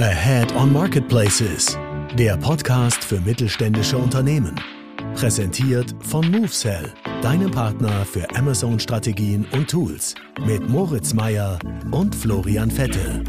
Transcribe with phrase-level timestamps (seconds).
[0.00, 1.76] Ahead on Marketplaces,
[2.16, 4.54] der Podcast für mittelständische Unternehmen.
[5.16, 10.14] Präsentiert von MoveSell, deinem Partner für Amazon-Strategien und Tools.
[10.46, 11.58] Mit Moritz Meyer
[11.90, 13.24] und Florian Vettel.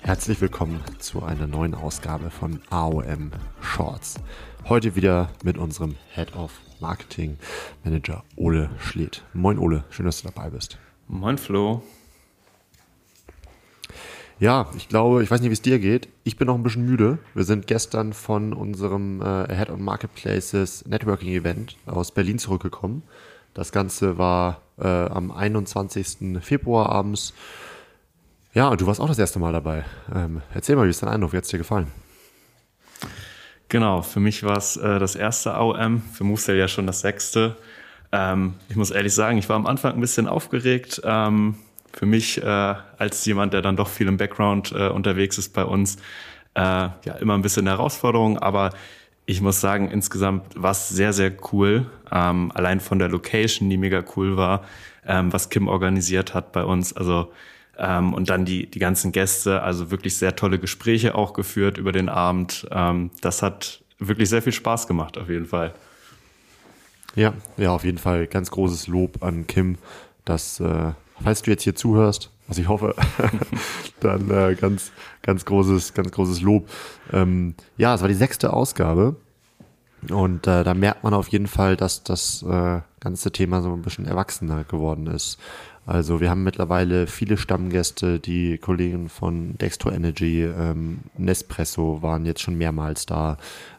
[0.00, 4.14] Herzlich willkommen zu einer neuen Ausgabe von AOM Shorts.
[4.66, 7.36] Heute wieder mit unserem Head of Marketing
[7.84, 9.22] Manager Ole Schledt.
[9.34, 10.78] Moin Ole, schön, dass du dabei bist.
[11.06, 11.82] Moin Flo.
[14.40, 16.08] Ja, ich glaube, ich weiß nicht, wie es dir geht.
[16.24, 17.18] Ich bin noch ein bisschen müde.
[17.34, 23.04] Wir sind gestern von unserem äh, Head on Marketplaces Networking Event aus Berlin zurückgekommen.
[23.54, 26.42] Das Ganze war äh, am 21.
[26.42, 27.32] Februar abends.
[28.54, 29.84] Ja, und du warst auch das erste Mal dabei.
[30.12, 31.32] Ähm, erzähl mal, wie ist dein Eindruck?
[31.32, 31.86] Wie hat es dir gefallen?
[33.68, 37.56] Genau, für mich war es äh, das erste AOM, für Movesell ja schon das sechste.
[38.10, 41.00] Ähm, ich muss ehrlich sagen, ich war am Anfang ein bisschen aufgeregt.
[41.04, 41.56] Ähm,
[41.94, 45.64] für mich äh, als jemand, der dann doch viel im Background äh, unterwegs ist bei
[45.64, 45.96] uns,
[46.54, 48.70] äh, ja immer ein bisschen eine Herausforderung, aber
[49.26, 51.86] ich muss sagen, insgesamt war es sehr, sehr cool.
[52.12, 54.64] Ähm, allein von der Location, die mega cool war,
[55.06, 56.92] ähm, was Kim organisiert hat bei uns.
[56.94, 57.32] Also
[57.78, 61.92] ähm, und dann die, die ganzen Gäste, also wirklich sehr tolle Gespräche auch geführt über
[61.92, 62.66] den Abend.
[62.70, 65.72] Ähm, das hat wirklich sehr viel Spaß gemacht, auf jeden Fall.
[67.16, 69.78] Ja, ja, auf jeden Fall ganz großes Lob an Kim,
[70.24, 72.94] dass äh, falls du jetzt hier zuhörst, was ich hoffe,
[74.00, 76.68] dann äh, ganz, ganz großes, ganz großes Lob.
[77.12, 79.16] Ähm, ja, es war die sechste Ausgabe.
[80.10, 83.80] Und äh, da merkt man auf jeden Fall, dass das äh, ganze Thema so ein
[83.80, 85.38] bisschen erwachsener geworden ist.
[85.86, 92.40] Also wir haben mittlerweile viele Stammgäste, die Kollegen von Dextro Energy, ähm, Nespresso waren jetzt
[92.40, 93.36] schon mehrmals da,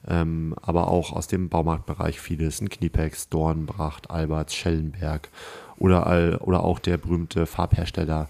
[0.08, 5.30] ähm, aber auch aus dem Baumarktbereich vieles, ein Kniepex, Dornbracht, Alberts, Schellenberg
[5.78, 8.30] oder, oder auch der berühmte Farbhersteller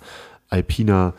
[0.49, 1.13] Alpina.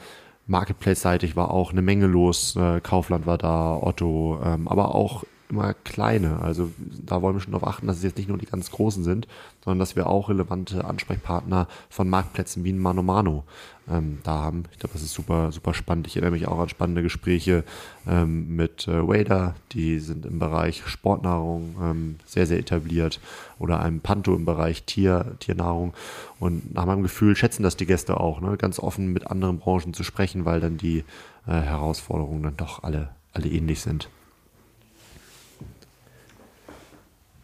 [0.46, 2.54] Marketplace-seitig war auch eine Menge los.
[2.56, 6.40] Äh, Kaufland war da, Otto, ähm, aber auch immer kleine.
[6.40, 9.04] Also da wollen wir schon darauf achten, dass es jetzt nicht nur die ganz großen
[9.04, 9.28] sind,
[9.64, 13.44] sondern dass wir auch relevante Ansprechpartner von Marktplätzen wie ein Mano Mano
[13.88, 14.64] ähm, da haben.
[14.72, 16.06] Ich glaube, das ist super, super spannend.
[16.06, 17.64] Ich erinnere mich auch an spannende Gespräche
[18.06, 23.20] ähm, mit äh, Wader, die sind im Bereich Sportnahrung ähm, sehr, sehr etabliert
[23.58, 25.94] oder einem Panto im Bereich Tier, Tiernahrung.
[26.40, 28.56] Und nach meinem Gefühl schätzen das die Gäste auch, ne?
[28.56, 31.04] ganz offen mit anderen Branchen zu sprechen, weil dann die
[31.46, 34.08] äh, Herausforderungen dann doch alle, alle ähnlich sind.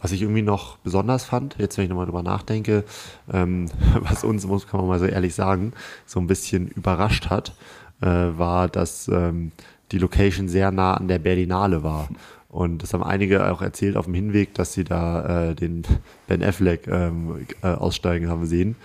[0.02, 2.84] Was ich irgendwie noch besonders fand, jetzt wenn ich nochmal drüber nachdenke,
[3.32, 3.66] ähm,
[4.00, 5.72] was uns, muss kann man mal so ehrlich sagen,
[6.04, 7.54] so ein bisschen überrascht hat,
[8.00, 9.52] äh, war, dass ähm,
[9.92, 12.08] die Location sehr nah an der Berlinale war.
[12.48, 15.84] Und das haben einige auch erzählt auf dem Hinweg, dass sie da äh, den
[16.26, 18.76] Ben Affleck ähm, äh, aussteigen haben sehen.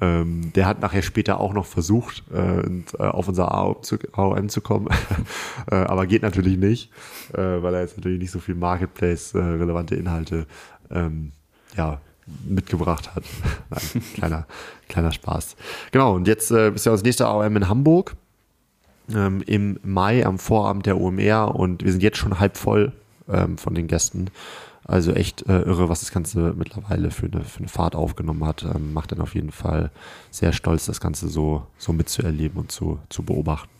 [0.00, 4.88] Ähm, der hat nachher später auch noch versucht, äh, äh auf unser AOM zu, kommen,
[5.70, 6.90] äh, aber geht natürlich nicht,
[7.32, 10.46] äh, weil er jetzt natürlich nicht so viel Marketplace-relevante Inhalte
[10.90, 11.30] ähm,
[11.76, 12.00] ja,
[12.44, 13.22] mitgebracht hat.
[13.70, 14.46] Nein, kleiner,
[14.88, 15.56] kleiner Spaß.
[15.92, 18.16] Genau, und jetzt äh, ist ja das nächste AOM in Hamburg
[19.12, 22.92] ähm, im Mai am Vorabend der OMR und wir sind jetzt schon halb voll
[23.28, 24.30] ähm, von den Gästen.
[24.86, 28.64] Also echt äh, irre, was das Ganze mittlerweile für eine, für eine Fahrt aufgenommen hat.
[28.64, 29.90] Ähm, macht dann auf jeden Fall
[30.30, 33.70] sehr stolz, das Ganze so, so mitzuerleben und zu, zu beobachten.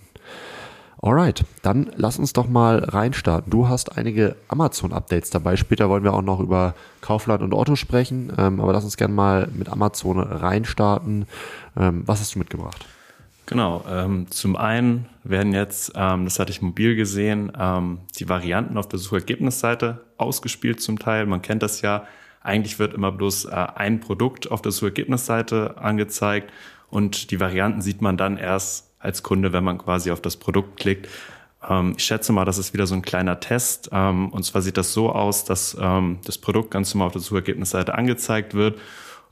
[1.02, 3.50] Alright, dann lass uns doch mal reinstarten.
[3.50, 5.56] Du hast einige Amazon-Updates dabei.
[5.56, 9.12] Später wollen wir auch noch über Kaufland und Otto sprechen, ähm, aber lass uns gerne
[9.12, 11.26] mal mit Amazon reinstarten.
[11.76, 12.86] Ähm, was hast du mitgebracht?
[13.44, 18.78] Genau, ähm, zum einen werden jetzt, ähm, das hatte ich mobil gesehen, ähm, die Varianten
[18.78, 21.26] auf der Suchergebnisseite ausgespielt zum Teil.
[21.26, 22.06] Man kennt das ja.
[22.42, 26.52] Eigentlich wird immer bloß äh, ein Produkt auf der Suchergebnisseite angezeigt
[26.90, 30.78] und die Varianten sieht man dann erst als Kunde, wenn man quasi auf das Produkt
[30.78, 31.08] klickt.
[31.68, 33.88] Ähm, ich schätze mal, das ist wieder so ein kleiner Test.
[33.92, 37.22] Ähm, und zwar sieht das so aus, dass ähm, das Produkt ganz normal auf der
[37.22, 38.78] Suchergebnisseite angezeigt wird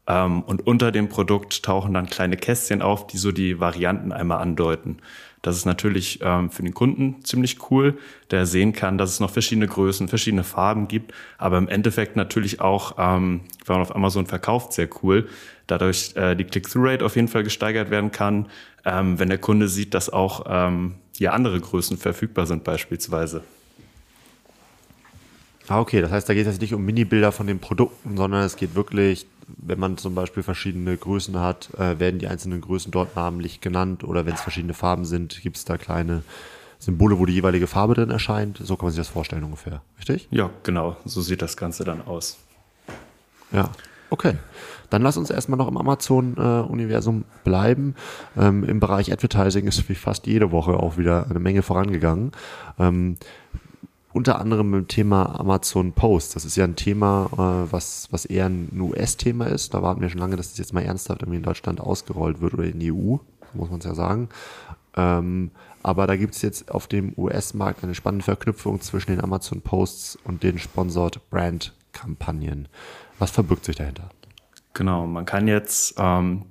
[0.05, 4.99] und unter dem Produkt tauchen dann kleine Kästchen auf, die so die Varianten einmal andeuten.
[5.43, 7.99] Das ist natürlich ähm, für den Kunden ziemlich cool,
[8.31, 12.61] der sehen kann, dass es noch verschiedene Größen, verschiedene Farben gibt, aber im Endeffekt natürlich
[12.61, 15.29] auch, ähm, wenn man auf Amazon verkauft, sehr cool.
[15.67, 18.47] Dadurch äh, die Click-Through-Rate auf jeden Fall gesteigert werden kann,
[18.85, 23.43] ähm, wenn der Kunde sieht, dass auch ähm, ja andere Größen verfügbar sind beispielsweise.
[25.69, 28.43] Ah, okay, das heißt, da geht es jetzt nicht um Mini-Bilder von den Produkten, sondern
[28.43, 32.93] es geht wirklich wenn man zum Beispiel verschiedene Größen hat, äh, werden die einzelnen Größen
[32.93, 36.23] dort namentlich genannt oder wenn es verschiedene Farben sind, gibt es da kleine
[36.79, 38.59] Symbole, wo die jeweilige Farbe drin erscheint.
[38.63, 40.29] So kann man sich das vorstellen ungefähr, richtig?
[40.31, 40.97] Ja, genau.
[41.05, 42.39] So sieht das Ganze dann aus.
[43.53, 43.71] Ja.
[44.11, 44.35] Okay.
[44.91, 47.95] Dann lass uns erstmal noch im Amazon-Universum bleiben.
[48.37, 52.33] Ähm, Im Bereich Advertising ist wie fast jede Woche auch wieder eine Menge vorangegangen.
[52.79, 53.17] Ähm,
[54.13, 56.37] unter anderem mit dem Thema Amazon Post.
[56.37, 59.75] Das ist ja ein Thema, äh, was, was eher ein US-Thema ist.
[59.75, 62.55] Da warten wir schon lange, dass das jetzt mal ernsthaft irgendwie in Deutschland ausgerollt wird
[62.55, 63.17] oder in die EU,
[63.55, 64.29] muss man es ja sagen.
[64.97, 65.51] Ähm,
[65.83, 70.19] aber da gibt es jetzt auf dem US-Markt eine spannende Verknüpfung zwischen den Amazon Posts
[70.25, 72.69] und den Sponsored Brand Kampagnen.
[73.19, 74.11] Was verbirgt sich dahinter?
[74.75, 76.45] Genau, man kann jetzt ähm,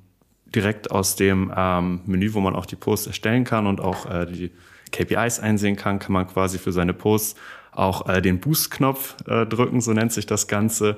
[0.54, 4.26] direkt aus dem ähm, Menü, wo man auch die Posts erstellen kann und auch äh,
[4.26, 4.52] die
[4.92, 7.40] KPIs einsehen kann, kann man quasi für seine Posts
[7.72, 10.98] auch äh, den Boost-Knopf äh, drücken, so nennt sich das Ganze.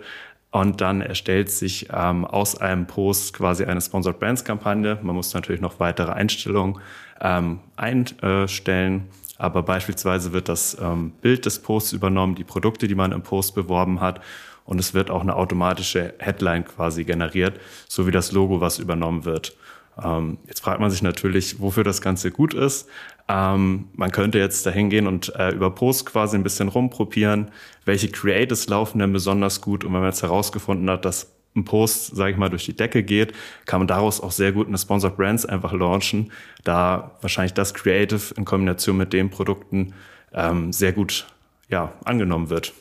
[0.51, 5.00] Und dann erstellt sich ähm, aus einem Post quasi eine Sponsored Brands Kampagne.
[5.01, 6.80] Man muss natürlich noch weitere Einstellungen
[7.22, 9.07] ähm, einstellen.
[9.40, 13.56] Aber beispielsweise wird das ähm, Bild des Posts übernommen, die Produkte, die man im Post
[13.56, 14.22] beworben hat
[14.66, 19.25] und es wird auch eine automatische Headline quasi generiert, so wie das Logo, was übernommen
[19.25, 19.56] wird.
[20.01, 22.88] Ähm, jetzt fragt man sich natürlich, wofür das Ganze gut ist.
[23.28, 27.51] Ähm, man könnte jetzt dahin gehen und äh, über Post quasi ein bisschen rumprobieren,
[27.86, 29.84] welche Creatives laufen denn besonders gut.
[29.84, 33.04] Und wenn man jetzt herausgefunden hat, dass ein Post, sage ich mal, durch die Decke
[33.04, 33.34] geht,
[33.66, 36.31] kann man daraus auch sehr gut eine Sponsored Brands einfach launchen,
[36.63, 39.94] da wahrscheinlich das Creative in Kombination mit den Produkten
[40.34, 41.28] ähm, sehr gut
[41.69, 42.74] ja, angenommen wird.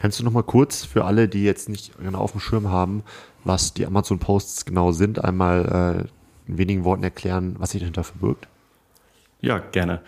[0.00, 3.02] Kannst du noch mal kurz für alle, die jetzt nicht genau auf dem Schirm haben,
[3.44, 6.06] was die Amazon Posts genau sind, einmal
[6.48, 8.48] äh, in wenigen Worten erklären, was sich dahinter verbirgt?
[9.42, 10.00] Ja, gerne.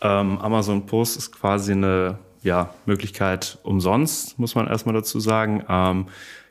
[0.00, 6.06] Ähm, Amazon Post ist quasi eine ja, Möglichkeit umsonst, muss man erstmal dazu sagen, ähm,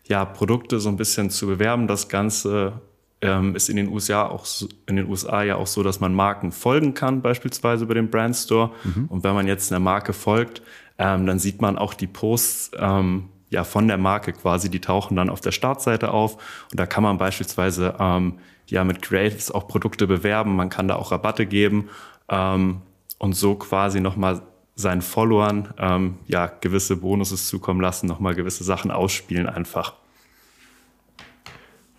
[0.07, 1.87] ja, Produkte so ein bisschen zu bewerben.
[1.87, 2.79] Das Ganze
[3.21, 6.13] ähm, ist in den USA auch so, in den USA ja auch so, dass man
[6.13, 8.71] Marken folgen kann, beispielsweise über den Brand Store.
[8.85, 9.07] Mhm.
[9.07, 10.61] Und wenn man jetzt einer Marke folgt,
[10.97, 15.15] ähm, dann sieht man auch die Posts ähm, ja von der Marke quasi, die tauchen
[15.15, 16.35] dann auf der Startseite auf
[16.71, 20.95] und da kann man beispielsweise ähm, ja mit Creatives auch Produkte bewerben, man kann da
[20.95, 21.89] auch Rabatte geben
[22.29, 22.81] ähm,
[23.19, 24.41] und so quasi nochmal
[24.75, 29.93] seinen Followern ähm, ja gewisse Bonuses zukommen lassen, nochmal gewisse Sachen ausspielen einfach.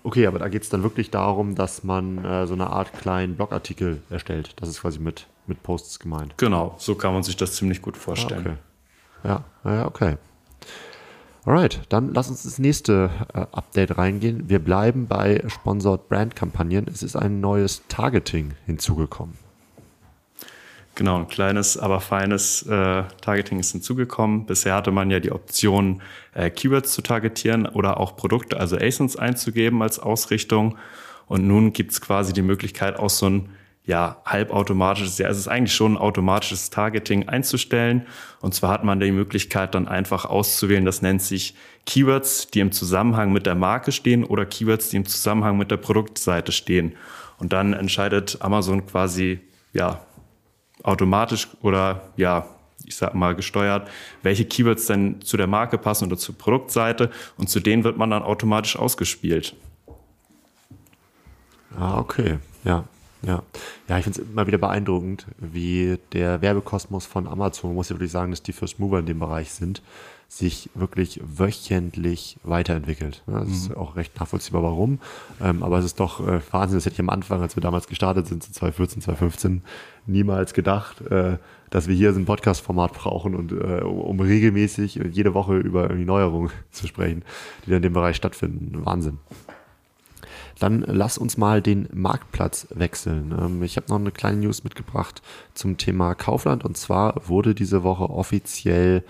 [0.06, 3.34] Okay, aber da geht es dann wirklich darum, dass man äh, so eine Art kleinen
[3.34, 4.54] Blogartikel erstellt.
[4.56, 6.34] Das ist quasi mit, mit Posts gemeint.
[6.37, 8.44] Genau, so kann man sich das ziemlich gut vorstellen.
[8.46, 8.58] Ah, okay.
[9.26, 10.17] Ja, ja, okay.
[11.44, 14.49] Alright, dann lass uns das nächste äh, Update reingehen.
[14.49, 16.87] Wir bleiben bei Sponsored Brand Kampagnen.
[16.93, 19.34] Es ist ein neues Targeting hinzugekommen.
[20.94, 24.46] Genau, ein kleines, aber feines äh, Targeting ist hinzugekommen.
[24.46, 26.02] Bisher hatte man ja die Option,
[26.34, 30.78] äh, Keywords zu targetieren oder auch Produkte, also ASINs einzugeben als Ausrichtung.
[31.26, 33.50] Und nun gibt es quasi die Möglichkeit, auch so ein
[33.87, 38.06] ja, halbautomatisches, ja, es ist eigentlich schon ein automatisches Targeting einzustellen.
[38.41, 41.55] Und zwar hat man die Möglichkeit dann einfach auszuwählen, das nennt sich
[41.87, 45.77] Keywords, die im Zusammenhang mit der Marke stehen oder Keywords, die im Zusammenhang mit der
[45.77, 46.97] Produktseite stehen.
[47.38, 49.38] Und dann entscheidet Amazon quasi,
[49.73, 50.00] ja,
[50.83, 52.47] automatisch oder ja,
[52.85, 53.88] ich sag mal gesteuert,
[54.23, 58.11] welche Keywords denn zu der Marke passen oder zur Produktseite und zu denen wird man
[58.11, 59.55] dann automatisch ausgespielt.
[61.79, 62.85] Ah, okay, ja.
[63.22, 63.42] Ja,
[63.88, 68.12] ja ich finde es immer wieder beeindruckend, wie der Werbekosmos von Amazon, muss ich wirklich
[68.12, 69.82] sagen, dass die First Mover in dem Bereich sind,
[70.28, 73.23] sich wirklich wöchentlich weiterentwickelt.
[73.26, 73.52] Das mhm.
[73.52, 74.99] ist auch recht nachvollziehbar, warum.
[75.40, 77.87] Ähm, aber es ist doch äh, Wahnsinn, das hätte ich am Anfang, als wir damals
[77.87, 79.62] gestartet sind, 2014, 2015,
[80.06, 81.38] niemals gedacht, äh,
[81.70, 86.50] dass wir hier so ein Podcast-Format brauchen und äh, um regelmäßig jede Woche über Neuerungen
[86.70, 87.23] zu sprechen,
[87.64, 88.85] die dann in dem Bereich stattfinden.
[88.85, 89.18] Wahnsinn.
[90.58, 93.34] Dann lass uns mal den Marktplatz wechseln.
[93.38, 95.22] Ähm, ich habe noch eine kleine News mitgebracht
[95.54, 99.04] zum Thema Kaufland und zwar wurde diese Woche offiziell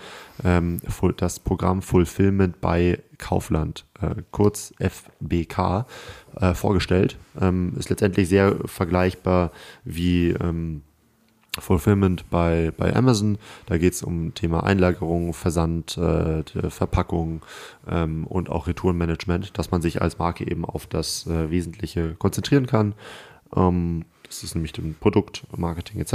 [0.44, 0.80] ähm,
[1.16, 5.86] das Programm Fulfillment bei Kaufland, äh, kurz FBK,
[6.40, 7.16] äh, vorgestellt.
[7.40, 9.52] Ähm, ist letztendlich sehr vergleichbar
[9.84, 10.82] wie ähm,
[11.58, 13.38] Fulfillment bei, bei Amazon.
[13.66, 17.42] Da geht es um Thema Einlagerung, Versand, äh, Verpackung
[17.88, 22.66] ähm, und auch Retourenmanagement, dass man sich als Marke eben auf das äh, Wesentliche konzentrieren
[22.66, 22.94] kann.
[23.54, 26.14] Ähm, das ist nämlich dem Produkt, Marketing etc.,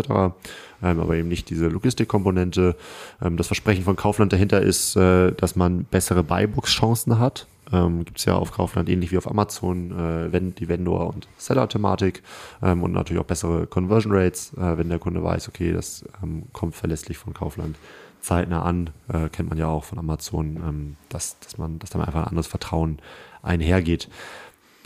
[0.84, 2.76] ähm, aber eben nicht diese Logistikkomponente.
[3.22, 7.48] Ähm, das Versprechen von Kaufland dahinter ist, äh, dass man bessere Buybox-Chancen hat.
[7.72, 12.22] Ähm, Gibt es ja auf Kaufland ähnlich wie auf Amazon äh, die Vendor- und Seller-Thematik
[12.62, 16.44] ähm, und natürlich auch bessere Conversion Rates, äh, wenn der Kunde weiß, okay, das ähm,
[16.52, 17.78] kommt verlässlich von Kaufland
[18.22, 22.00] zeitnah an, äh, kennt man ja auch von Amazon, ähm, dass, dass man, dass da
[22.00, 23.00] einfach ein anderes Vertrauen
[23.42, 24.10] einhergeht.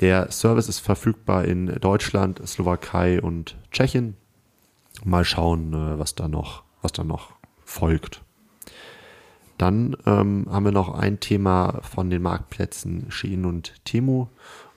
[0.01, 4.17] Der Service ist verfügbar in Deutschland, Slowakei und Tschechien.
[5.03, 7.31] Mal schauen, äh, was da noch, was da noch
[7.63, 8.21] folgt.
[9.57, 14.27] dann ähm, haben wir noch ein Thema von den Marktplätzen Shein und Temu,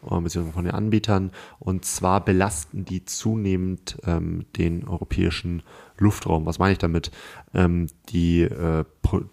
[0.02, 1.32] beziehungsweise von den Anbietern.
[1.58, 5.62] Und zwar belasten die zunehmend ähm, den europäischen
[5.98, 6.46] Luftraum.
[6.46, 7.10] Was meine ich damit?
[7.54, 8.84] Ähm, die, äh,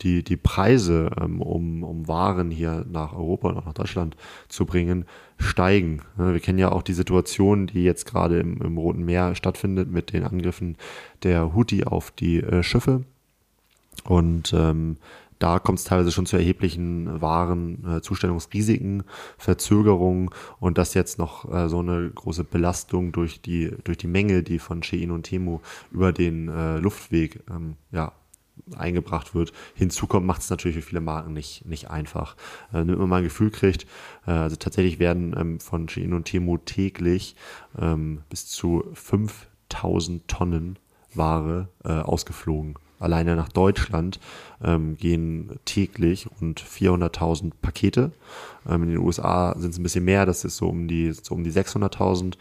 [0.01, 4.15] die, die Preise, ähm, um, um Waren hier nach Europa und auch nach Deutschland
[4.47, 5.05] zu bringen,
[5.37, 6.01] steigen.
[6.17, 10.13] Wir kennen ja auch die Situation, die jetzt gerade im, im Roten Meer stattfindet mit
[10.13, 10.77] den Angriffen
[11.23, 13.03] der Houthi auf die äh, Schiffe.
[14.03, 14.97] Und ähm,
[15.39, 19.03] da kommt es teilweise schon zu erheblichen Warenzustellungsrisiken, äh,
[19.37, 24.43] Verzögerungen und das jetzt noch äh, so eine große Belastung durch die, durch die Menge,
[24.43, 25.59] die von Shein und Temu
[25.91, 28.13] über den äh, Luftweg ähm, ja,
[28.75, 32.35] eingebracht wird, hinzukommt, macht es natürlich für viele Marken nicht, nicht einfach.
[32.69, 33.85] Äh, damit man mal ein Gefühl kriegt,
[34.25, 37.35] äh, also tatsächlich werden ähm, von Shein und Temu täglich
[37.77, 40.79] ähm, bis zu 5000 Tonnen
[41.13, 44.19] Ware äh, ausgeflogen alleine nach Deutschland
[44.63, 48.11] ähm, gehen täglich rund 400.000 Pakete.
[48.67, 51.35] Ähm, in den USA sind es ein bisschen mehr, das ist so um die, so
[51.35, 52.35] um die 600.000.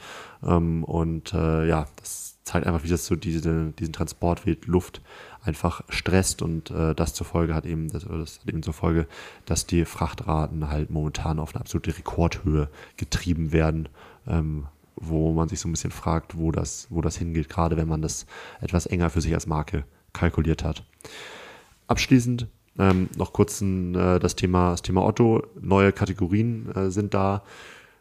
[0.44, 5.00] Ähm, und äh, ja, das zeigt einfach, wie das so diese, diesen Transportweg Luft
[5.42, 9.06] einfach stresst und äh, das zur Folge hat eben, das, das hat eben zur Folge,
[9.46, 13.88] dass die Frachtraten halt momentan auf eine absolute Rekordhöhe getrieben werden.
[14.26, 17.88] Ähm, wo man sich so ein bisschen fragt, wo das, wo das hingeht, gerade wenn
[17.88, 18.26] man das
[18.60, 19.84] etwas enger für sich als Marke
[20.14, 20.84] kalkuliert hat.
[21.86, 22.46] Abschließend
[22.78, 25.42] ähm, noch kurz äh, das, Thema, das Thema Otto.
[25.60, 27.42] Neue Kategorien äh, sind da.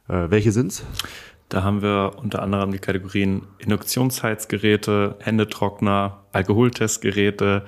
[0.08, 0.86] Äh, welche sind's?
[1.50, 7.66] Da haben wir unter anderem die Kategorien Induktionsheizgeräte, Händetrockner, Alkoholtestgeräte,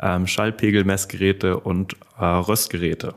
[0.00, 3.14] ähm, Schallpegelmessgeräte und äh, Röstgeräte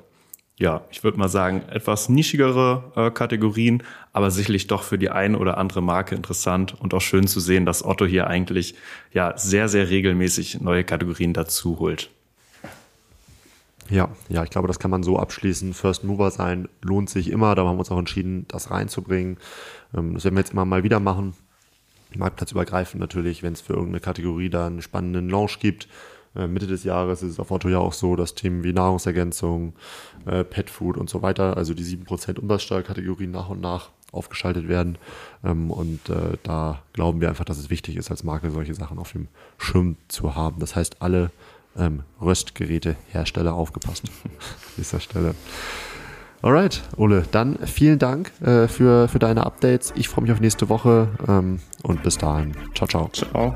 [0.62, 3.82] ja, ich würde mal sagen, etwas nischigere äh, Kategorien,
[4.14, 7.66] aber sicherlich doch für die eine oder andere Marke interessant und auch schön zu sehen,
[7.66, 8.76] dass Otto hier eigentlich
[9.12, 12.12] ja sehr, sehr regelmäßig neue Kategorien dazu holt.
[13.90, 15.74] Ja, ja, ich glaube, das kann man so abschließen.
[15.74, 17.56] First Mover sein lohnt sich immer.
[17.56, 19.38] Da haben wir uns auch entschieden, das reinzubringen.
[19.96, 21.34] Ähm, das werden wir jetzt immer mal wieder machen.
[22.16, 25.88] Marktplatzübergreifend natürlich, wenn es für irgendeine Kategorie da einen spannenden Launch gibt
[26.34, 29.74] Mitte des Jahres ist es auf Otto ja auch so, dass Themen wie Nahrungsergänzung,
[30.26, 34.98] äh, Petfood und so weiter, also die 7% Umsatzsteuerkategorien nach und nach aufgeschaltet werden.
[35.44, 39.00] Ähm, und äh, da glauben wir einfach, dass es wichtig ist, als Marke solche Sachen
[39.00, 40.60] auf dem Schirm zu haben.
[40.60, 41.32] Das heißt, alle
[41.78, 44.32] ähm, Röstgerätehersteller aufgepasst an
[44.78, 45.36] dieser Stelle.
[46.42, 49.94] Alright, Ole, dann vielen Dank äh, für, für deine Updates.
[49.96, 52.54] Ich freue mich auf nächste Woche ähm, und bis dahin.
[52.74, 53.10] Ciao, ciao.
[53.10, 53.56] Ciao.